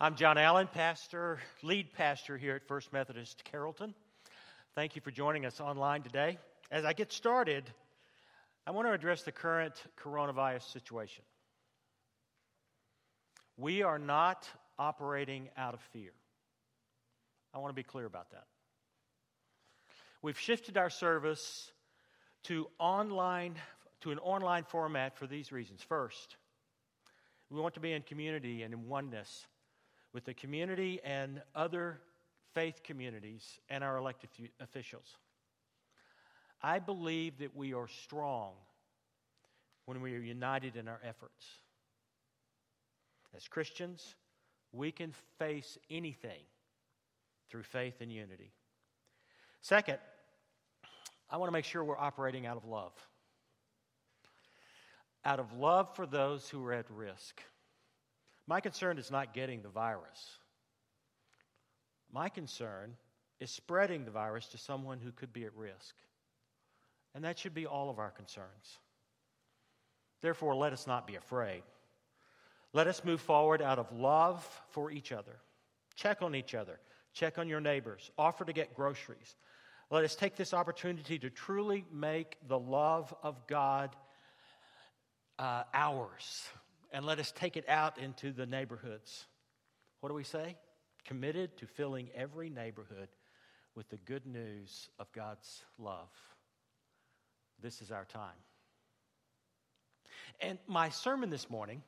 I'm 0.00 0.14
John 0.14 0.38
Allen, 0.38 0.68
pastor, 0.72 1.40
lead 1.60 1.92
pastor 1.92 2.38
here 2.38 2.54
at 2.54 2.68
First 2.68 2.92
Methodist 2.92 3.42
Carrollton. 3.42 3.94
Thank 4.76 4.94
you 4.94 5.02
for 5.02 5.10
joining 5.10 5.44
us 5.44 5.60
online 5.60 6.02
today. 6.02 6.38
As 6.70 6.84
I 6.84 6.92
get 6.92 7.12
started, 7.12 7.68
I 8.64 8.70
want 8.70 8.86
to 8.86 8.92
address 8.92 9.22
the 9.22 9.32
current 9.32 9.74
coronavirus 10.00 10.72
situation. 10.72 11.24
We 13.56 13.82
are 13.82 13.98
not 13.98 14.48
operating 14.78 15.48
out 15.56 15.74
of 15.74 15.80
fear. 15.92 16.12
I 17.52 17.58
want 17.58 17.70
to 17.70 17.74
be 17.74 17.82
clear 17.82 18.06
about 18.06 18.30
that. 18.30 18.44
We've 20.22 20.38
shifted 20.38 20.76
our 20.76 20.90
service 20.90 21.72
to 22.44 22.68
online 22.78 23.56
to 24.02 24.12
an 24.12 24.20
online 24.20 24.62
format 24.62 25.18
for 25.18 25.26
these 25.26 25.50
reasons. 25.50 25.82
First, 25.82 26.36
we 27.50 27.60
want 27.60 27.74
to 27.74 27.80
be 27.80 27.90
in 27.90 28.02
community 28.02 28.62
and 28.62 28.72
in 28.72 28.86
oneness 28.86 29.44
with 30.12 30.24
the 30.24 30.34
community 30.34 31.00
and 31.04 31.42
other 31.54 32.00
faith 32.54 32.82
communities 32.82 33.60
and 33.68 33.84
our 33.84 33.96
elected 33.96 34.30
officials. 34.60 35.16
I 36.62 36.78
believe 36.78 37.38
that 37.38 37.54
we 37.54 37.74
are 37.74 37.88
strong 37.88 38.52
when 39.84 40.00
we 40.00 40.14
are 40.14 40.20
united 40.20 40.76
in 40.76 40.88
our 40.88 41.00
efforts. 41.04 41.46
As 43.36 43.46
Christians, 43.46 44.16
we 44.72 44.90
can 44.90 45.14
face 45.38 45.78
anything 45.90 46.42
through 47.48 47.62
faith 47.62 48.00
and 48.00 48.12
unity. 48.12 48.52
Second, 49.60 49.98
I 51.30 51.36
want 51.36 51.48
to 51.48 51.52
make 51.52 51.64
sure 51.64 51.84
we're 51.84 51.98
operating 51.98 52.46
out 52.46 52.56
of 52.56 52.64
love. 52.64 52.92
Out 55.24 55.40
of 55.40 55.52
love 55.52 55.94
for 55.94 56.06
those 56.06 56.48
who 56.48 56.64
are 56.64 56.72
at 56.72 56.90
risk. 56.90 57.42
My 58.48 58.60
concern 58.60 58.96
is 58.96 59.10
not 59.10 59.34
getting 59.34 59.60
the 59.60 59.68
virus. 59.68 60.38
My 62.10 62.30
concern 62.30 62.96
is 63.40 63.50
spreading 63.50 64.06
the 64.06 64.10
virus 64.10 64.46
to 64.48 64.58
someone 64.58 64.98
who 64.98 65.12
could 65.12 65.34
be 65.34 65.44
at 65.44 65.54
risk. 65.54 65.94
And 67.14 67.22
that 67.24 67.38
should 67.38 67.52
be 67.52 67.66
all 67.66 67.90
of 67.90 67.98
our 67.98 68.10
concerns. 68.10 68.78
Therefore, 70.22 70.54
let 70.54 70.72
us 70.72 70.86
not 70.86 71.06
be 71.06 71.16
afraid. 71.16 71.62
Let 72.72 72.86
us 72.86 73.04
move 73.04 73.20
forward 73.20 73.60
out 73.60 73.78
of 73.78 73.92
love 73.92 74.42
for 74.70 74.90
each 74.90 75.12
other. 75.12 75.36
Check 75.94 76.22
on 76.22 76.34
each 76.34 76.54
other. 76.54 76.80
Check 77.12 77.38
on 77.38 77.48
your 77.48 77.60
neighbors. 77.60 78.10
Offer 78.16 78.46
to 78.46 78.52
get 78.54 78.74
groceries. 78.74 79.36
Let 79.90 80.04
us 80.04 80.14
take 80.14 80.36
this 80.36 80.54
opportunity 80.54 81.18
to 81.18 81.28
truly 81.28 81.84
make 81.92 82.38
the 82.48 82.58
love 82.58 83.14
of 83.22 83.46
God 83.46 83.94
uh, 85.38 85.64
ours. 85.74 86.48
And 86.92 87.04
let 87.04 87.18
us 87.18 87.32
take 87.32 87.56
it 87.56 87.68
out 87.68 87.98
into 87.98 88.32
the 88.32 88.46
neighborhoods. 88.46 89.26
What 90.00 90.08
do 90.08 90.14
we 90.14 90.24
say? 90.24 90.56
Committed 91.04 91.56
to 91.58 91.66
filling 91.66 92.08
every 92.14 92.50
neighborhood 92.50 93.08
with 93.74 93.88
the 93.90 93.98
good 93.98 94.26
news 94.26 94.88
of 94.98 95.10
God's 95.12 95.62
love. 95.78 96.08
This 97.60 97.82
is 97.82 97.90
our 97.90 98.04
time. 98.04 98.36
And 100.40 100.58
my 100.66 100.88
sermon 100.88 101.30
this 101.30 101.50
morning 101.50 101.82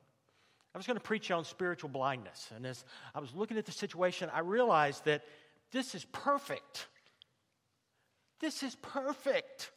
I 0.75 0.79
was 0.79 0.87
going 0.87 0.97
to 0.97 1.03
preach 1.03 1.31
on 1.31 1.45
spiritual 1.45 1.91
blindness. 1.91 2.49
And 2.55 2.65
as 2.65 2.85
I 3.15 3.21
was 3.21 3.35
looking 3.35 3.59
at 3.59 3.67
the 3.67 3.73
situation, 3.73 4.31
I 4.33 4.41
realized 4.41 5.05
that 5.07 5.25
this 5.73 5.95
is 5.95 6.05
perfect. 6.13 6.87
This 8.41 8.63
is 8.63 8.77
perfect. 8.77 9.73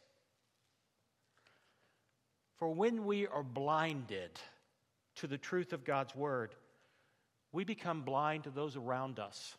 For 2.58 2.68
when 2.68 3.04
we 3.04 3.26
are 3.26 3.42
blinded 3.42 4.30
to 5.16 5.26
the 5.26 5.38
truth 5.38 5.72
of 5.72 5.84
God's 5.84 6.14
word, 6.14 6.54
we 7.52 7.64
become 7.64 8.02
blind 8.02 8.44
to 8.44 8.50
those 8.50 8.76
around 8.76 9.18
us, 9.18 9.56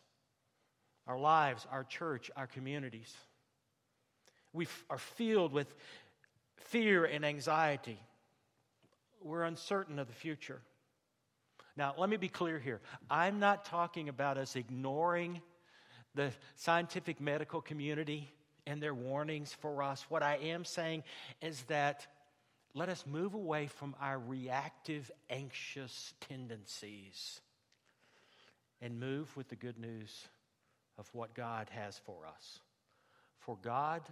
our 1.06 1.18
lives, 1.18 1.66
our 1.70 1.84
church, 1.84 2.30
our 2.36 2.46
communities. 2.46 3.14
We 4.52 4.66
are 4.90 4.98
filled 4.98 5.52
with 5.52 5.74
fear 6.56 7.04
and 7.04 7.24
anxiety. 7.24 7.98
We're 9.22 9.44
uncertain 9.44 9.98
of 9.98 10.08
the 10.08 10.14
future. 10.14 10.60
Now, 11.76 11.94
let 11.98 12.08
me 12.08 12.16
be 12.16 12.28
clear 12.28 12.58
here. 12.58 12.80
I'm 13.10 13.38
not 13.38 13.64
talking 13.64 14.08
about 14.08 14.38
us 14.38 14.56
ignoring 14.56 15.42
the 16.14 16.32
scientific 16.54 17.20
medical 17.20 17.60
community 17.60 18.32
and 18.66 18.82
their 18.82 18.94
warnings 18.94 19.52
for 19.52 19.82
us. 19.82 20.06
What 20.08 20.22
I 20.22 20.36
am 20.36 20.64
saying 20.64 21.04
is 21.42 21.62
that 21.64 22.06
let 22.76 22.90
us 22.90 23.04
move 23.06 23.32
away 23.32 23.68
from 23.68 23.96
our 24.02 24.18
reactive, 24.18 25.10
anxious 25.30 26.12
tendencies 26.28 27.40
and 28.82 29.00
move 29.00 29.34
with 29.34 29.48
the 29.48 29.56
good 29.56 29.78
news 29.78 30.14
of 30.98 31.08
what 31.14 31.34
God 31.34 31.70
has 31.70 31.98
for 32.04 32.26
us. 32.26 32.60
For 33.38 33.56
God 33.62 34.02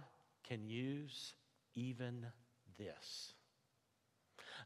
can 0.47 0.67
use 0.67 1.35
even 1.75 2.25
this. 2.79 3.33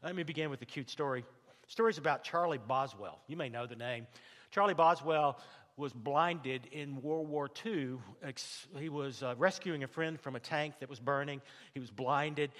Let 0.02 0.16
me 0.16 0.22
begin 0.22 0.48
with 0.48 0.62
a 0.62 0.66
cute 0.66 0.88
story 0.88 1.22
story's 1.66 1.98
about 1.98 2.24
Charlie 2.24 2.58
Boswell. 2.58 3.20
You 3.28 3.36
may 3.36 3.50
know 3.50 3.66
the 3.66 3.76
name. 3.76 4.06
Charlie 4.50 4.74
Boswell 4.74 5.38
was 5.76 5.92
blinded 5.92 6.66
in 6.72 7.00
World 7.02 7.28
War 7.28 7.48
II. 7.64 7.98
He 8.78 8.88
was 8.88 9.22
uh, 9.22 9.34
rescuing 9.36 9.84
a 9.84 9.86
friend 9.86 10.18
from 10.18 10.36
a 10.36 10.40
tank 10.40 10.74
that 10.80 10.88
was 10.88 10.98
burning. 10.98 11.40
He 11.74 11.80
was 11.80 11.90
blinded. 11.90 12.50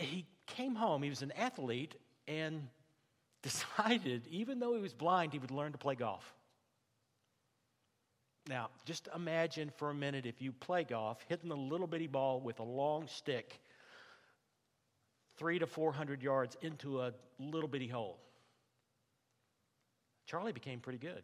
He 0.00 0.26
came 0.46 0.74
home. 0.74 1.02
He 1.02 1.10
was 1.10 1.22
an 1.22 1.32
athlete 1.32 1.94
and 2.26 2.68
decided, 3.42 4.26
even 4.28 4.58
though 4.58 4.74
he 4.74 4.80
was 4.80 4.94
blind, 4.94 5.32
he 5.32 5.38
would 5.38 5.50
learn 5.50 5.72
to 5.72 5.78
play 5.78 5.94
golf. 5.94 6.34
Now, 8.48 8.70
just 8.84 9.08
imagine 9.14 9.70
for 9.76 9.90
a 9.90 9.94
minute 9.94 10.26
if 10.26 10.42
you 10.42 10.52
play 10.52 10.84
golf, 10.84 11.24
hitting 11.28 11.50
a 11.50 11.54
little 11.54 11.86
bitty 11.86 12.06
ball 12.06 12.40
with 12.40 12.58
a 12.58 12.64
long 12.64 13.06
stick, 13.06 13.60
three 15.36 15.58
to 15.58 15.66
400 15.66 16.22
yards 16.22 16.56
into 16.62 17.00
a 17.00 17.12
little 17.38 17.68
bitty 17.68 17.86
hole. 17.86 18.18
Charlie 20.26 20.52
became 20.52 20.80
pretty 20.80 20.98
good. 20.98 21.22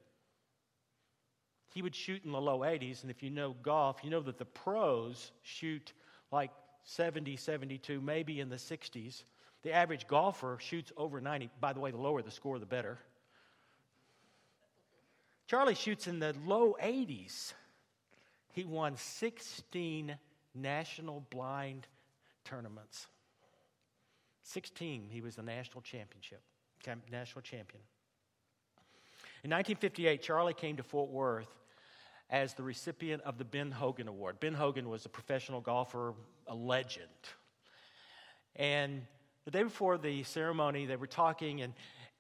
He 1.75 1.83
would 1.83 1.95
shoot 1.95 2.25
in 2.25 2.33
the 2.33 2.41
low 2.41 2.61
80s, 2.61 3.03
and 3.03 3.11
if 3.11 3.23
you 3.23 3.31
know 3.31 3.55
golf, 3.63 3.99
you 4.03 4.11
know 4.11 4.21
that 4.21 4.39
the 4.39 4.45
pros 4.45 5.33
shoot 5.43 5.93
like 6.31 6.51
70, 6.87 7.37
72, 7.37 8.01
maybe 8.01 8.41
in 8.41 8.49
the 8.49 8.57
60s. 8.57 9.25
The 9.63 9.73
average 9.73 10.07
golfer 10.07 10.57
shoots 10.61 10.93
over 10.97 11.21
90. 11.21 11.51
By 11.61 11.73
the 11.73 11.81
way, 11.81 11.91
the 11.91 11.97
lower 11.97 12.23
the 12.23 12.31
score, 12.31 12.59
the 12.59 12.67
better. 12.67 12.99
Charlie 15.49 15.75
shoots 15.75 16.07
in 16.07 16.21
the 16.21 16.35
low 16.47 16.77
80s. 16.83 17.53
He 18.53 18.65
won 18.65 18.97
16 18.97 20.17
national 20.55 21.27
blind 21.31 21.87
tournaments. 22.45 23.07
16, 24.45 25.09
he 25.11 25.21
was 25.21 25.35
the 25.35 25.43
national 25.43 25.83
championship, 25.83 26.41
national 27.11 27.43
champion. 27.43 27.83
In 29.43 29.51
1958, 29.51 30.23
Charlie 30.23 30.55
came 30.55 30.77
to 30.77 30.85
Fort 30.85 31.11
Worth 31.11 31.49
as 32.31 32.55
the 32.55 32.63
recipient 32.63 33.23
of 33.23 33.39
the 33.39 33.45
Ben 33.45 33.71
Hogan 33.71 34.09
Award. 34.09 34.41
Ben 34.41 34.55
Hogan 34.55 34.89
was 34.89 35.07
a 35.07 35.09
professional 35.09 35.61
golfer, 35.61 36.15
a 36.47 36.55
legend. 36.55 37.07
And 38.57 39.03
the 39.45 39.51
day 39.51 39.63
before 39.63 39.97
the 39.97 40.25
ceremony, 40.25 40.87
they 40.87 40.97
were 40.97 41.07
talking, 41.07 41.61
and, 41.61 41.73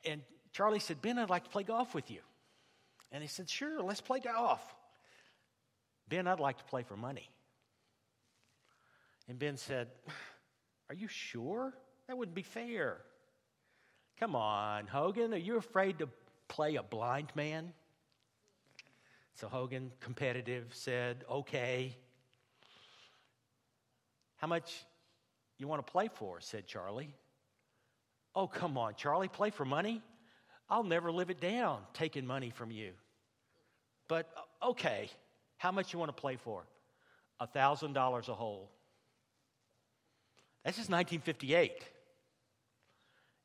and 0.05 0.22
Charlie 0.53 0.78
said, 0.78 1.03
Ben, 1.03 1.19
I'd 1.19 1.31
like 1.31 1.45
to 1.45 1.50
play 1.50 1.65
golf 1.65 1.95
with 1.95 2.11
you. 2.11 2.21
And 3.11 3.22
he 3.22 3.28
said, 3.28 3.49
Sure, 3.49 3.83
let's 3.83 4.00
play 4.00 4.21
golf. 4.21 4.62
Ben, 6.09 6.27
I'd 6.27 6.41
like 6.41 6.59
to 6.59 6.65
play 6.65 6.83
for 6.83 6.97
money. 6.97 7.28
And 9.28 9.39
Ben 9.39 9.56
said, 9.56 9.89
Are 10.89 10.95
you 10.95 11.09
sure? 11.09 11.75
That 12.06 12.16
wouldn't 12.16 12.37
be 12.37 12.43
fair. 12.43 12.99
Come 14.21 14.37
on, 14.37 14.87
Hogan, 14.87 15.34
are 15.34 15.39
you 15.39 15.56
afraid 15.56 15.99
to 15.99 16.09
play 16.49 16.77
a 16.77 16.83
blind 16.83 17.33
man? 17.34 17.72
So 19.36 19.48
Hogan, 19.48 19.92
competitive, 20.00 20.65
said, 20.71 21.24
okay. 21.30 21.94
How 24.36 24.47
much 24.47 24.84
you 25.59 25.68
want 25.68 25.86
to 25.86 25.92
play 25.92 26.09
for? 26.09 26.41
said 26.41 26.66
Charlie. 26.66 27.15
Oh, 28.34 28.47
come 28.47 28.78
on, 28.78 28.94
Charlie, 28.97 29.28
play 29.28 29.50
for 29.50 29.66
money? 29.66 30.03
I'll 30.71 30.83
never 30.83 31.12
live 31.12 31.28
it 31.28 31.38
down 31.38 31.80
taking 31.92 32.27
money 32.27 32.48
from 32.50 32.71
you. 32.71 32.92
But 34.09 34.30
uh, 34.36 34.71
okay, 34.71 35.10
how 35.59 35.71
much 35.71 35.92
you 35.92 35.98
want 35.98 36.09
to 36.16 36.21
play 36.21 36.36
for? 36.36 36.65
A 37.39 37.47
thousand 37.47 37.92
dollars 37.92 38.28
a 38.28 38.34
hole. 38.34 38.71
That's 40.65 40.78
just 40.78 40.89
1958. 40.89 41.84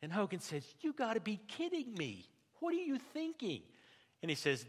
And 0.02 0.12
Hogan 0.12 0.40
says, 0.40 0.64
You 0.80 0.94
got 0.94 1.16
to 1.16 1.20
be 1.20 1.40
kidding 1.50 1.94
me. 1.96 2.30
What 2.60 2.74
are 2.74 2.78
you 2.78 2.98
thinking? 3.14 3.62
And 4.22 4.30
he 4.30 4.36
says, 4.36 4.66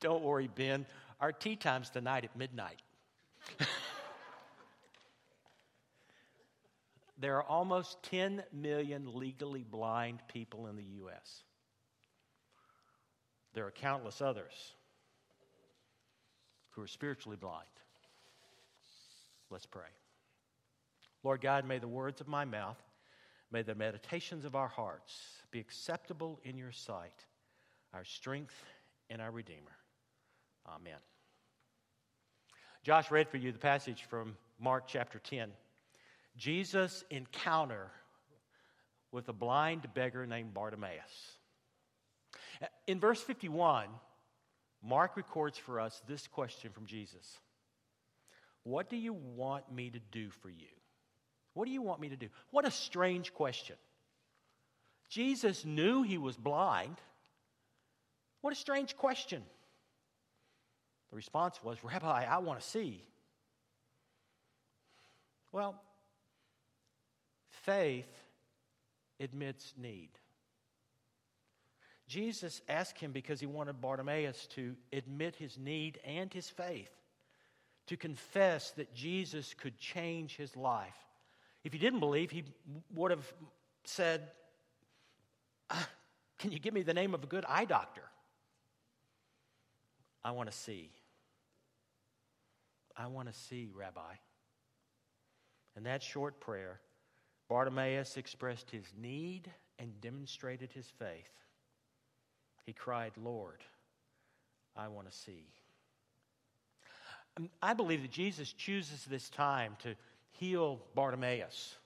Don't 0.00 0.22
worry, 0.22 0.48
Ben. 0.48 0.86
Our 1.20 1.32
tee 1.32 1.56
time's 1.56 1.90
tonight 1.90 2.24
at 2.24 2.34
midnight. 2.36 2.80
there 7.18 7.36
are 7.36 7.44
almost 7.44 8.02
10 8.04 8.42
million 8.52 9.14
legally 9.14 9.62
blind 9.62 10.20
people 10.28 10.66
in 10.68 10.76
the 10.76 10.84
U.S. 10.84 11.42
There 13.52 13.66
are 13.66 13.70
countless 13.70 14.22
others 14.22 14.74
who 16.70 16.82
are 16.82 16.86
spiritually 16.86 17.36
blind. 17.36 17.66
Let's 19.50 19.66
pray. 19.66 19.88
Lord 21.22 21.42
God, 21.42 21.66
may 21.66 21.78
the 21.78 21.88
words 21.88 22.22
of 22.22 22.28
my 22.28 22.46
mouth, 22.46 22.80
may 23.50 23.62
the 23.62 23.74
meditations 23.74 24.46
of 24.46 24.54
our 24.54 24.68
hearts 24.68 25.20
be 25.50 25.58
acceptable 25.58 26.40
in 26.44 26.56
your 26.56 26.72
sight, 26.72 27.26
our 27.92 28.04
strength 28.04 28.54
and 29.10 29.20
our 29.20 29.30
Redeemer. 29.30 29.76
Amen. 30.66 30.98
Josh 32.82 33.10
read 33.10 33.28
for 33.28 33.36
you 33.36 33.52
the 33.52 33.58
passage 33.58 34.04
from 34.08 34.36
Mark 34.58 34.84
chapter 34.86 35.18
10. 35.18 35.50
Jesus' 36.36 37.04
encounter 37.10 37.90
with 39.12 39.28
a 39.28 39.32
blind 39.32 39.92
beggar 39.94 40.26
named 40.26 40.54
Bartimaeus. 40.54 41.36
In 42.86 43.00
verse 43.00 43.20
51, 43.20 43.86
Mark 44.82 45.16
records 45.16 45.58
for 45.58 45.80
us 45.80 46.00
this 46.08 46.26
question 46.26 46.70
from 46.72 46.86
Jesus 46.86 47.38
What 48.62 48.88
do 48.88 48.96
you 48.96 49.12
want 49.12 49.70
me 49.72 49.90
to 49.90 50.00
do 50.10 50.30
for 50.30 50.48
you? 50.48 50.68
What 51.54 51.66
do 51.66 51.72
you 51.72 51.82
want 51.82 52.00
me 52.00 52.08
to 52.10 52.16
do? 52.16 52.28
What 52.50 52.66
a 52.66 52.70
strange 52.70 53.34
question. 53.34 53.76
Jesus 55.08 55.64
knew 55.64 56.02
he 56.02 56.18
was 56.18 56.36
blind. 56.36 56.96
What 58.40 58.52
a 58.52 58.56
strange 58.56 58.96
question. 58.96 59.42
The 61.10 61.16
response 61.16 61.62
was, 61.62 61.82
Rabbi, 61.82 62.24
I 62.24 62.38
want 62.38 62.60
to 62.60 62.66
see. 62.66 63.02
Well, 65.52 65.80
faith 67.48 68.08
admits 69.18 69.74
need. 69.76 70.10
Jesus 72.06 72.60
asked 72.68 72.98
him 72.98 73.12
because 73.12 73.38
he 73.38 73.46
wanted 73.46 73.80
Bartimaeus 73.80 74.46
to 74.54 74.74
admit 74.92 75.36
his 75.36 75.58
need 75.58 76.00
and 76.04 76.32
his 76.32 76.48
faith, 76.48 76.90
to 77.86 77.96
confess 77.96 78.72
that 78.72 78.94
Jesus 78.94 79.54
could 79.54 79.78
change 79.78 80.36
his 80.36 80.56
life. 80.56 80.96
If 81.62 81.72
he 81.72 81.78
didn't 81.78 82.00
believe, 82.00 82.30
he 82.30 82.44
would 82.94 83.10
have 83.10 83.32
said, 83.84 84.22
ah, 85.70 85.88
Can 86.38 86.52
you 86.52 86.58
give 86.58 86.72
me 86.72 86.82
the 86.82 86.94
name 86.94 87.14
of 87.14 87.22
a 87.22 87.26
good 87.26 87.44
eye 87.46 87.66
doctor? 87.66 88.02
I 90.24 90.32
want 90.32 90.50
to 90.50 90.56
see. 90.56 90.90
I 93.00 93.06
want 93.06 93.32
to 93.32 93.34
see, 93.34 93.70
Rabbi. 93.74 94.14
In 95.76 95.84
that 95.84 96.02
short 96.02 96.38
prayer, 96.38 96.80
Bartimaeus 97.48 98.18
expressed 98.18 98.70
his 98.70 98.84
need 99.00 99.50
and 99.78 100.00
demonstrated 100.02 100.70
his 100.72 100.86
faith. 100.98 101.32
He 102.66 102.74
cried, 102.74 103.12
Lord, 103.16 103.62
I 104.76 104.88
want 104.88 105.10
to 105.10 105.16
see. 105.16 105.46
Um, 107.38 107.48
I 107.62 107.72
believe 107.72 108.02
that 108.02 108.10
Jesus 108.10 108.52
chooses 108.52 109.06
this 109.06 109.30
time 109.30 109.76
to 109.82 109.94
heal 110.32 110.82
Bartimaeus 110.94 111.76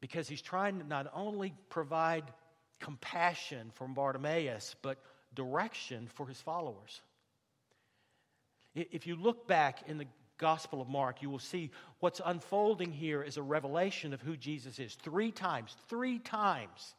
because 0.00 0.28
he's 0.28 0.42
trying 0.42 0.80
to 0.80 0.86
not 0.86 1.08
only 1.14 1.54
provide 1.68 2.24
compassion 2.80 3.70
for 3.74 3.86
Bartimaeus, 3.86 4.74
but 4.82 4.98
direction 5.32 6.08
for 6.12 6.26
his 6.26 6.40
followers. 6.40 7.00
If 8.74 9.06
you 9.06 9.16
look 9.16 9.46
back 9.46 9.88
in 9.88 9.98
the 9.98 10.06
Gospel 10.38 10.80
of 10.80 10.88
Mark, 10.88 11.22
you 11.22 11.30
will 11.30 11.38
see 11.38 11.70
what's 12.00 12.20
unfolding 12.24 12.90
here 12.90 13.22
is 13.22 13.36
a 13.36 13.42
revelation 13.42 14.12
of 14.12 14.22
who 14.22 14.36
Jesus 14.36 14.78
is. 14.78 14.94
Three 14.94 15.30
times, 15.30 15.76
three 15.88 16.18
times, 16.18 16.94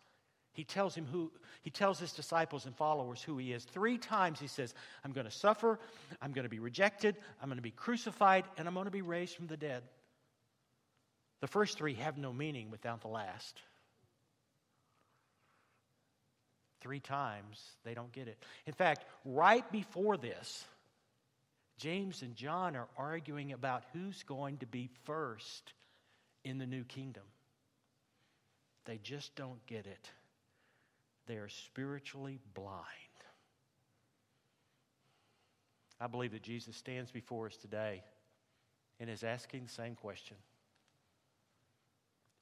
he 0.54 0.64
tells 0.64 0.96
him 0.96 1.06
who 1.12 1.32
he 1.62 1.70
tells 1.70 1.98
his 1.98 2.12
disciples 2.12 2.66
and 2.66 2.76
followers 2.76 3.22
who 3.22 3.38
he 3.38 3.54
is. 3.54 3.64
Three 3.64 3.98
times 3.98 4.40
he 4.40 4.48
says, 4.48 4.74
I'm 5.04 5.14
going 5.14 5.26
to 5.26 5.32
suffer, 5.32 5.80
I'm 6.22 6.32
going 6.32 6.44
to 6.44 6.50
be 6.50 6.60
rejected, 6.60 7.16
I'm 7.42 7.50
going 7.50 7.58
to 7.58 7.64
be 7.64 7.72
crucified, 7.72 8.46
and 8.58 8.68
I'm 8.68 8.74
going 8.74 8.86
to 8.86 8.92
be 8.92 9.02
raised 9.02 9.36
from 9.36 9.48
the 9.48 9.58
dead. 9.58 9.84
The 11.42 11.48
first 11.48 11.78
three 11.78 11.96
have 11.96 12.18
no 12.18 12.32
meaning 12.32 12.70
without 12.70 13.02
the 13.02 13.08
last. 13.08 13.60
Three 16.82 17.00
times 17.00 17.62
they 17.84 17.94
don't 17.94 18.12
get 18.12 18.28
it. 18.28 18.38
In 18.66 18.74
fact, 18.74 19.06
right 19.26 19.70
before 19.72 20.18
this, 20.18 20.66
James 21.84 22.22
and 22.22 22.34
John 22.34 22.78
are 22.78 22.88
arguing 22.98 23.52
about 23.52 23.84
who's 23.92 24.24
going 24.24 24.56
to 24.60 24.66
be 24.66 24.90
first 25.04 25.74
in 26.46 26.58
the 26.58 26.66
new 26.66 26.86
kingdom. 26.86 27.24
They 28.86 29.02
just 29.04 29.36
don't 29.36 29.60
get 29.66 29.86
it. 29.86 30.10
They 31.28 31.36
are 31.36 31.50
spiritually 31.50 32.40
blind. 32.54 32.86
I 36.00 36.08
believe 36.08 36.32
that 36.32 36.42
Jesus 36.42 36.78
stands 36.78 37.12
before 37.12 37.48
us 37.48 37.58
today 37.58 38.02
and 39.02 39.10
is 39.10 39.26
asking 39.26 39.66
the 39.66 39.70
same 39.70 39.96
question 39.96 40.38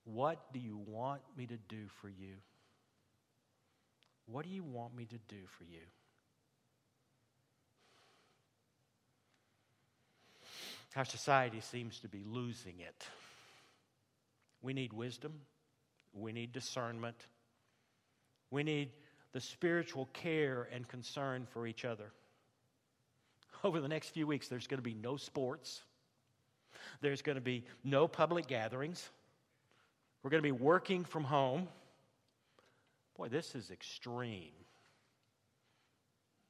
What 0.04 0.54
do 0.54 0.60
you 0.60 0.78
want 0.86 1.22
me 1.36 1.48
to 1.48 1.58
do 1.68 1.88
for 2.00 2.10
you? 2.10 2.36
What 4.28 4.46
do 4.46 4.52
you 4.52 4.64
want 4.64 4.96
me 4.96 5.06
to 5.06 5.18
do 5.28 5.48
for 5.58 5.64
you? 5.64 5.82
Our 10.96 11.06
society 11.06 11.62
seems 11.62 12.00
to 12.00 12.10
be 12.10 12.24
losing 12.26 12.80
it. 12.80 13.06
We 14.62 14.74
need 14.74 14.94
wisdom, 14.94 15.34
we 16.14 16.32
need 16.32 16.52
discernment, 16.52 17.16
we 18.52 18.64
need 18.64 18.90
the 19.32 19.40
spiritual 19.40 20.10
care 20.14 20.68
and 20.72 20.88
concern 20.88 21.48
for 21.50 21.66
each 21.66 21.86
other. 21.86 22.12
Over 23.64 23.80
the 23.80 23.88
next 23.88 24.10
few 24.10 24.28
weeks, 24.28 24.48
there's 24.50 24.68
going 24.68 24.80
to 24.80 24.84
be 24.84 24.94
no 24.94 25.18
sports, 25.18 25.82
there's 27.00 27.22
going 27.22 27.36
to 27.36 27.42
be 27.42 27.64
no 27.84 28.08
public 28.08 28.48
gatherings. 28.48 29.10
We're 30.24 30.30
going 30.30 30.44
to 30.44 30.48
be 30.48 30.52
working 30.52 31.04
from 31.04 31.24
home. 31.24 31.68
Boy, 33.18 33.30
this 33.30 33.56
is 33.56 33.72
extreme. 33.72 34.52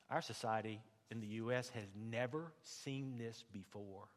Our 0.09 0.21
society 0.21 0.81
in 1.09 1.21
the 1.21 1.27
U.S. 1.27 1.69
has 1.69 1.85
never 1.95 2.51
seen 2.63 3.15
this 3.17 3.45
before. 3.53 4.07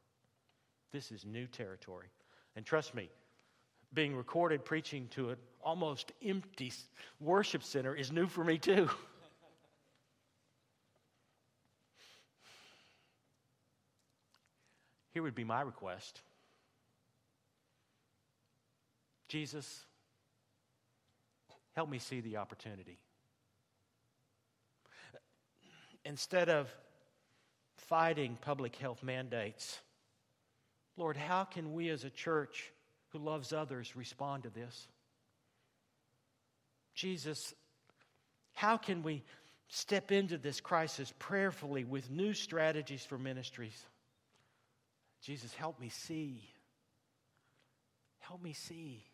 This 0.95 1.11
is 1.11 1.27
new 1.27 1.47
territory. 1.49 2.07
And 2.55 2.65
trust 2.65 2.95
me, 2.95 3.11
being 3.93 4.15
recorded 4.15 4.65
preaching 4.65 5.09
to 5.09 5.31
an 5.31 5.39
almost 5.61 6.13
empty 6.25 6.73
worship 7.19 7.65
center 7.65 7.97
is 7.97 8.13
new 8.13 8.29
for 8.29 8.45
me 8.45 8.59
too. 8.59 8.89
Here 15.13 15.25
would 15.25 15.35
be 15.35 15.43
my 15.43 15.63
request 15.63 16.23
Jesus, 19.27 19.85
help 21.75 21.91
me 21.91 21.99
see 21.99 22.21
the 22.21 22.37
opportunity. 22.37 22.99
Instead 26.05 26.49
of 26.49 26.73
fighting 27.79 28.39
public 28.41 28.77
health 28.77 29.03
mandates, 29.03 29.81
Lord, 30.97 31.17
how 31.17 31.45
can 31.45 31.73
we 31.73 31.89
as 31.89 32.05
a 32.05 32.11
church 32.11 32.73
who 33.11 33.19
loves 33.19 33.53
others 33.53 33.97
respond 33.97 34.45
to 34.45 34.51
this? 34.51 34.89
Jesus, 36.95 37.55
how 38.55 38.77
can 38.77 39.03
we 39.03 39.25
step 39.69 40.13
into 40.13 40.39
this 40.39 40.61
crisis 40.61 41.13
prayerfully 41.19 41.85
with 41.85 42.11
new 42.11 42.33
strategies 42.33 43.05
for 43.05 43.19
ministries? 43.19 43.85
Jesus, 45.23 45.53
help 45.55 45.81
me 45.81 45.89
see. 45.89 46.49
Help 48.21 48.43
me 48.43 48.53
see. 48.53 49.05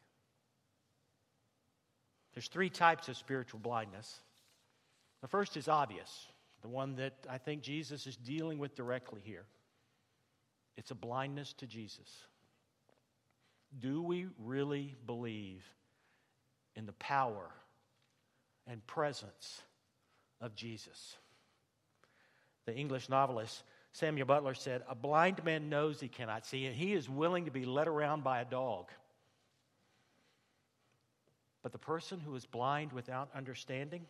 There's 2.35 2.49
three 2.49 2.71
types 2.71 3.09
of 3.09 3.17
spiritual 3.17 3.61
blindness. 3.61 4.21
The 5.21 5.29
first 5.29 5.57
is 5.57 5.69
obvious, 5.69 6.27
the 6.63 6.69
one 6.69 6.97
that 6.97 7.15
I 7.29 7.39
think 7.39 7.63
Jesus 7.63 8.07
is 8.07 8.17
dealing 8.17 8.59
with 8.59 8.75
directly 8.75 9.21
here. 9.25 9.45
It's 10.77 10.91
a 10.91 10.95
blindness 10.95 11.53
to 11.55 11.67
Jesus. 11.67 12.09
Do 13.79 14.03
we 14.03 14.27
really 14.39 14.97
believe 15.07 15.65
in 16.75 16.87
the 16.87 16.93
power 16.93 17.51
and 18.67 18.85
presence 18.87 19.63
of 20.41 20.55
Jesus? 20.55 21.17
The 22.67 22.75
English 22.75 23.09
novelist 23.09 23.63
Samuel 23.93 24.27
Butler 24.27 24.55
said, 24.55 24.83
A 24.89 24.95
blind 24.95 25.45
man 25.45 25.69
knows 25.69 26.01
he 26.01 26.09
cannot 26.09 26.47
see, 26.47 26.67
and 26.67 26.75
he 26.75 26.93
is 26.93 27.09
willing 27.09 27.47
to 27.47 27.51
be 27.51 27.65
led 27.65 27.89
around 27.89 28.23
by 28.23 28.41
a 28.41 28.45
dog. 28.45 28.91
But 31.63 31.73
the 31.73 31.79
person 31.79 32.21
who 32.21 32.35
is 32.37 32.47
blind 32.47 32.93
without 32.93 33.31
understanding, 33.35 34.07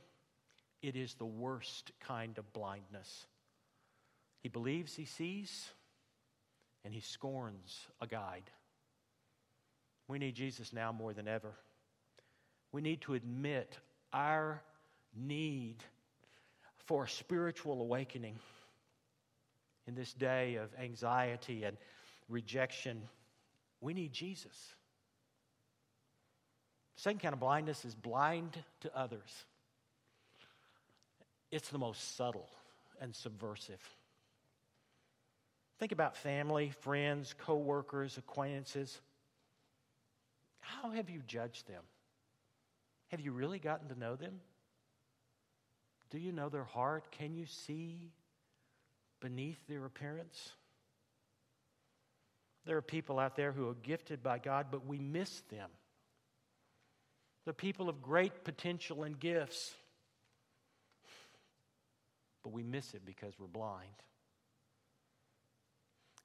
it 0.83 0.97
is 0.97 1.15
the 1.15 1.27
worst 1.27 1.93
kind 2.01 2.37
of 2.39 2.53
blindness. 2.53 3.27
He 4.43 4.49
believes 4.49 4.95
he 4.95 5.07
sees, 5.07 5.69
and 6.85 6.95
he 6.95 7.01
scorns 7.01 7.87
a 8.01 8.07
guide. 8.07 8.51
We 10.09 10.19
need 10.19 10.35
Jesus 10.35 10.73
now 10.73 10.93
more 10.93 11.13
than 11.13 11.29
ever. 11.29 11.53
We 12.73 12.81
need 12.81 13.01
to 13.03 13.15
admit 13.15 13.79
our 14.13 14.63
need 15.15 15.77
for 16.87 17.05
a 17.05 17.09
spiritual 17.09 17.81
awakening 17.81 18.39
in 19.87 19.95
this 19.95 20.13
day 20.13 20.57
of 20.57 20.69
anxiety 20.81 21.65
and 21.65 21.77
rejection, 22.29 23.03
we 23.81 23.93
need 23.93 24.13
Jesus. 24.13 24.75
Second 26.97 27.21
kind 27.21 27.33
of 27.33 27.41
blindness 27.41 27.85
is 27.85 27.95
blind 27.95 28.57
to 28.81 28.97
others. 28.97 29.45
It's 31.51 31.71
the 31.71 31.79
most 31.79 32.17
subtle 32.17 32.49
and 33.01 33.15
subversive. 33.15 33.81
Think 35.81 35.93
about 35.93 36.15
family, 36.15 36.73
friends, 36.83 37.35
coworkers, 37.39 38.19
acquaintances. 38.19 39.01
How 40.61 40.91
have 40.91 41.09
you 41.09 41.23
judged 41.27 41.67
them? 41.67 41.83
Have 43.09 43.21
you 43.21 43.33
really 43.33 43.59
gotten 43.59 43.89
to 43.89 43.99
know 43.99 44.15
them? 44.15 44.41
Do 46.11 46.19
you 46.19 46.33
know 46.33 46.51
their 46.51 46.65
heart? 46.65 47.11
Can 47.13 47.35
you 47.35 47.47
see 47.47 48.13
beneath 49.21 49.59
their 49.69 49.87
appearance? 49.87 50.53
There 52.67 52.77
are 52.77 52.83
people 52.83 53.19
out 53.19 53.35
there 53.35 53.53
who 53.53 53.67
are 53.71 53.75
gifted 53.83 54.23
by 54.23 54.39
God, 54.39 54.67
but 54.71 54.87
we 54.87 54.99
miss 54.99 55.41
them. 55.49 55.71
They're 57.47 57.55
people 57.55 57.89
of 57.89 58.03
great 58.03 58.45
potential 58.45 59.05
and 59.05 59.19
gifts, 59.19 59.73
but 62.43 62.53
we 62.53 62.63
miss 62.63 62.93
it 62.93 63.07
because 63.07 63.33
we're 63.39 63.47
blind. 63.47 63.89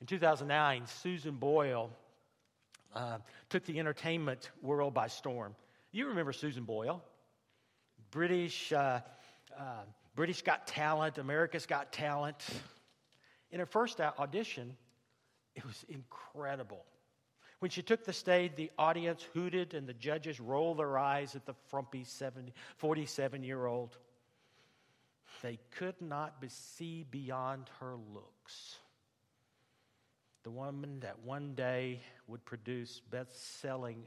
In 0.02 0.08
2009, 0.08 0.88
Susan 0.88 1.36
Boyle 1.36 1.90
uh, 2.94 3.18
took 3.50 3.66
the 3.66 3.80
entertainment 3.80 4.52
world 4.62 4.94
by 4.94 5.08
storm. 5.08 5.56
You 5.92 6.08
remember 6.08 6.34
Susan 6.34 6.64
Boyle, 6.64 7.04
British, 8.12 8.74
uh, 8.74 9.00
uh, 9.58 9.64
British 10.16 10.42
Got 10.42 10.68
Talent, 10.68 11.18
America's 11.18 11.66
Got 11.66 11.94
Talent. 11.94 12.46
In 13.52 13.60
her 13.60 13.66
first 13.66 14.02
audition, 14.02 14.76
it 15.56 15.66
was 15.66 15.86
incredible. 15.88 16.84
When 17.60 17.72
she 17.72 17.82
took 17.82 18.04
the 18.04 18.14
stage, 18.14 18.52
the 18.56 18.72
audience 18.78 19.26
hooted 19.34 19.74
and 19.74 19.88
the 19.88 19.94
judges 19.94 20.40
rolled 20.40 20.80
their 20.80 20.98
eyes 20.98 21.36
at 21.36 21.46
the 21.46 21.54
frumpy 21.70 22.06
47 22.78 23.44
year 23.44 23.66
old. 23.66 23.98
They 25.42 25.60
could 25.72 26.02
not 26.02 26.36
see 26.48 27.06
beyond 27.10 27.70
her 27.80 27.96
looks. 28.14 28.78
The 30.46 30.52
woman 30.52 31.00
that 31.00 31.18
one 31.24 31.56
day 31.56 32.02
would 32.28 32.46
produce 32.46 33.02
best 33.10 33.60
selling 33.62 34.04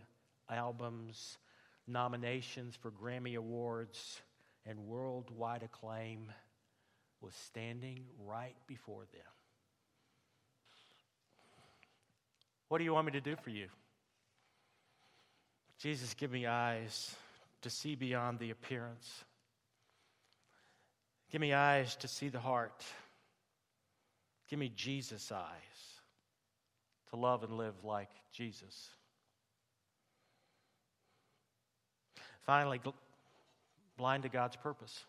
albums, 0.48 1.36
nominations 1.88 2.76
for 2.76 2.92
Grammy 2.92 3.36
Awards, 3.36 4.20
and 4.64 4.78
worldwide 4.86 5.64
acclaim 5.64 6.30
was 7.20 7.34
standing 7.34 8.04
right 8.24 8.54
before 8.68 9.02
them. 9.12 9.32
What 12.68 12.78
do 12.78 12.84
you 12.84 12.94
want 12.94 13.06
me 13.06 13.12
to 13.12 13.20
do 13.20 13.34
for 13.34 13.50
you? 13.50 13.66
Jesus, 15.80 16.14
give 16.14 16.30
me 16.30 16.46
eyes 16.46 17.16
to 17.62 17.70
see 17.70 17.96
beyond 17.96 18.38
the 18.38 18.52
appearance. 18.52 19.24
Give 21.32 21.40
me 21.40 21.52
eyes 21.52 21.96
to 21.96 22.06
see 22.06 22.28
the 22.28 22.38
heart. 22.38 22.84
Give 24.48 24.60
me 24.60 24.70
Jesus' 24.76 25.32
eyes 25.32 25.67
to 27.10 27.16
love 27.16 27.42
and 27.42 27.56
live 27.56 27.74
like 27.84 28.10
Jesus. 28.32 28.90
Finally, 32.44 32.80
blind 33.96 34.22
to 34.22 34.28
God's 34.28 34.56
purpose 34.56 35.04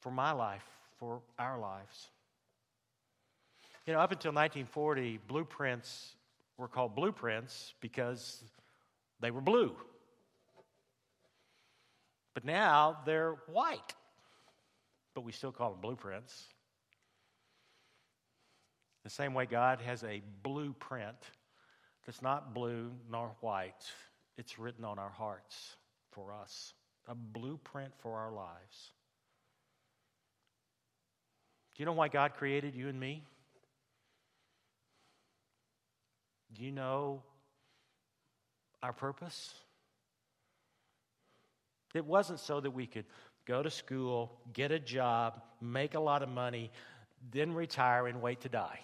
for 0.00 0.10
my 0.10 0.32
life, 0.32 0.64
for 0.98 1.20
our 1.38 1.58
lives. 1.58 2.08
You 3.86 3.94
know, 3.94 4.00
up 4.00 4.12
until 4.12 4.32
1940, 4.32 5.20
blueprints 5.26 6.14
were 6.58 6.68
called 6.68 6.94
blueprints 6.94 7.72
because 7.80 8.42
they 9.20 9.30
were 9.30 9.40
blue. 9.40 9.74
But 12.34 12.44
now 12.44 12.98
they're 13.06 13.36
white, 13.50 13.94
but 15.14 15.22
we 15.22 15.32
still 15.32 15.52
call 15.52 15.70
them 15.70 15.80
blueprints. 15.80 16.48
The 19.08 19.14
same 19.14 19.32
way 19.32 19.46
God 19.46 19.80
has 19.80 20.04
a 20.04 20.20
blueprint 20.42 21.16
that's 22.04 22.20
not 22.20 22.52
blue 22.52 22.90
nor 23.10 23.34
white, 23.40 23.90
it's 24.36 24.58
written 24.58 24.84
on 24.84 24.98
our 24.98 25.08
hearts 25.08 25.76
for 26.12 26.30
us, 26.30 26.74
a 27.06 27.14
blueprint 27.14 27.94
for 28.00 28.18
our 28.18 28.30
lives. 28.30 28.92
Do 31.74 31.82
you 31.82 31.86
know 31.86 31.94
why 31.94 32.08
God 32.08 32.34
created 32.34 32.74
you 32.74 32.88
and 32.88 33.00
me? 33.00 33.24
Do 36.52 36.62
you 36.62 36.70
know 36.70 37.22
our 38.82 38.92
purpose? 38.92 39.54
It 41.94 42.04
wasn't 42.04 42.40
so 42.40 42.60
that 42.60 42.72
we 42.72 42.86
could 42.86 43.06
go 43.46 43.62
to 43.62 43.70
school, 43.70 44.38
get 44.52 44.70
a 44.70 44.78
job, 44.78 45.40
make 45.62 45.94
a 45.94 46.00
lot 46.00 46.22
of 46.22 46.28
money, 46.28 46.70
then 47.32 47.54
retire 47.54 48.06
and 48.06 48.20
wait 48.20 48.42
to 48.42 48.50
die. 48.50 48.80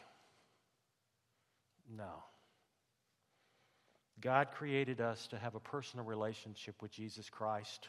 No. 1.90 2.22
God 4.20 4.52
created 4.52 5.00
us 5.00 5.26
to 5.28 5.38
have 5.38 5.54
a 5.54 5.60
personal 5.60 6.04
relationship 6.04 6.80
with 6.80 6.90
Jesus 6.90 7.28
Christ. 7.28 7.88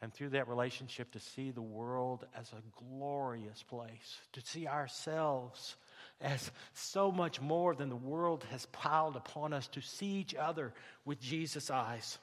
And 0.00 0.12
through 0.12 0.30
that 0.30 0.48
relationship, 0.48 1.10
to 1.12 1.20
see 1.20 1.50
the 1.50 1.62
world 1.62 2.24
as 2.36 2.52
a 2.52 2.62
glorious 2.84 3.64
place, 3.64 4.20
to 4.32 4.40
see 4.40 4.66
ourselves 4.66 5.76
as 6.20 6.50
so 6.74 7.10
much 7.10 7.40
more 7.40 7.74
than 7.74 7.88
the 7.88 7.96
world 7.96 8.44
has 8.50 8.66
piled 8.66 9.16
upon 9.16 9.52
us, 9.52 9.66
to 9.68 9.80
see 9.80 10.16
each 10.16 10.34
other 10.34 10.72
with 11.04 11.20
Jesus' 11.20 11.70
eyes. 11.70 12.18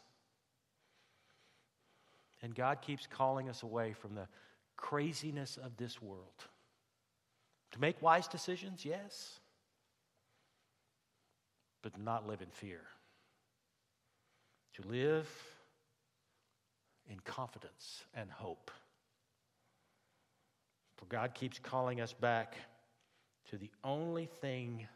And 2.42 2.56
God 2.56 2.82
keeps 2.82 3.08
calling 3.08 3.50
us 3.50 3.64
away 3.64 3.94
from 3.94 4.16
the 4.16 4.28
craziness 4.78 5.58
of 5.58 5.76
this 5.76 6.02
world. 6.02 6.46
To 7.72 7.82
make 7.82 8.02
wise 8.02 8.28
decisions, 8.28 8.86
yes, 8.86 9.40
but 11.86 12.02
not 12.02 12.28
live 12.28 12.42
in 12.42 12.50
fear. 12.50 12.82
To 14.74 14.82
live 14.90 15.30
in 17.08 17.20
confidence 17.20 18.02
and 18.16 18.28
hope. 18.32 18.72
For 20.98 21.06
God 21.06 21.36
keeps 21.36 21.60
calling 21.60 22.02
us 22.02 22.12
back 22.12 22.56
to 23.52 23.58
the 23.58 23.70
only 23.84 24.26
thing 24.26 24.88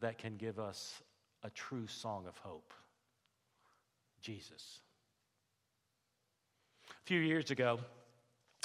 that 0.00 0.16
can 0.16 0.38
give 0.38 0.58
us 0.58 1.02
a 1.42 1.50
true 1.50 1.86
song 1.86 2.24
of 2.26 2.38
hope 2.38 2.72
Jesus. 4.22 4.80
A 6.88 7.04
few 7.04 7.20
years 7.20 7.50
ago, 7.50 7.78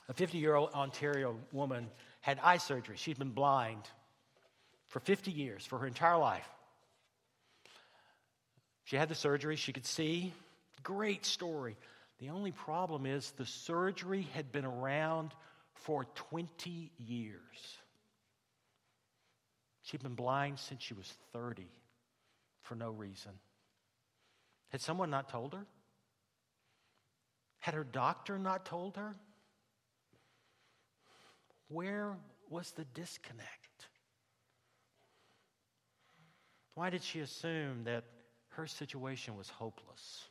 a 0.07 0.13
50 0.13 0.37
year 0.37 0.55
old 0.55 0.71
Ontario 0.71 1.35
woman 1.51 1.89
had 2.21 2.39
eye 2.41 2.59
surgery. 2.59 2.95
She'd 2.95 3.19
been 3.19 3.31
blind 3.31 3.89
for 4.87 5.01
50 5.01 5.31
years, 5.31 5.65
for 5.65 5.79
her 5.79 5.85
entire 5.85 6.17
life. 6.17 6.49
She 8.89 8.95
had 8.95 9.07
the 9.07 9.13
surgery, 9.13 9.55
she 9.55 9.71
could 9.71 9.85
see. 9.85 10.33
Great 10.81 11.23
story. 11.23 11.77
The 12.17 12.31
only 12.31 12.51
problem 12.51 13.05
is 13.05 13.29
the 13.29 13.45
surgery 13.45 14.27
had 14.33 14.51
been 14.51 14.65
around 14.65 15.31
for 15.75 16.05
20 16.15 16.91
years. 16.97 17.77
She'd 19.83 20.01
been 20.01 20.15
blind 20.15 20.57
since 20.57 20.81
she 20.81 20.95
was 20.95 21.07
30 21.33 21.67
for 22.63 22.73
no 22.73 22.89
reason. 22.89 23.33
Had 24.69 24.81
someone 24.81 25.11
not 25.11 25.29
told 25.29 25.53
her? 25.53 25.67
Had 27.59 27.75
her 27.75 27.83
doctor 27.83 28.39
not 28.39 28.65
told 28.65 28.97
her? 28.97 29.15
Where 31.67 32.17
was 32.49 32.71
the 32.71 32.85
disconnect? 32.85 33.87
Why 36.73 36.89
did 36.89 37.03
she 37.03 37.19
assume 37.19 37.83
that 37.83 38.03
her 38.49 38.67
situation 38.67 39.37
was 39.37 39.49
hopeless? 39.49 40.25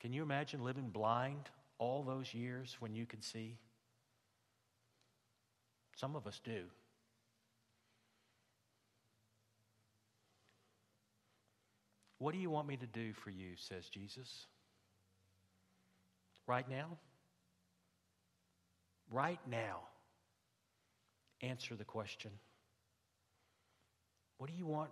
Can 0.00 0.12
you 0.12 0.22
imagine 0.22 0.62
living 0.62 0.90
blind 0.90 1.48
all 1.78 2.02
those 2.02 2.32
years 2.32 2.76
when 2.80 2.94
you 2.94 3.06
could 3.06 3.24
see? 3.24 3.56
Some 5.96 6.14
of 6.14 6.26
us 6.26 6.40
do. 6.44 6.62
What 12.18 12.32
do 12.34 12.40
you 12.40 12.50
want 12.50 12.68
me 12.68 12.76
to 12.76 12.86
do 12.86 13.12
for 13.12 13.30
you, 13.30 13.50
says 13.56 13.88
Jesus? 13.88 14.46
Right 16.46 16.68
now? 16.68 16.98
Right 19.10 19.40
now. 19.48 19.80
Answer 21.40 21.76
the 21.76 21.84
question. 21.84 22.30
What 24.38 24.48
do 24.48 24.56
you 24.56 24.66
want 24.66 24.90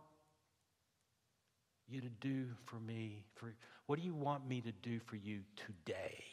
you 1.88 2.00
to 2.00 2.08
do 2.20 2.46
for 2.64 2.76
me? 2.76 3.24
For 3.36 3.54
what 3.86 3.98
do 3.98 4.04
you 4.04 4.14
want 4.14 4.46
me 4.48 4.60
to 4.60 4.72
do 4.82 4.98
for 5.06 5.16
you 5.16 5.40
today? 5.56 6.24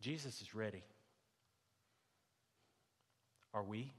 Jesus 0.00 0.40
is 0.42 0.54
ready. 0.54 0.82
Are 3.54 3.62
we? 3.62 3.92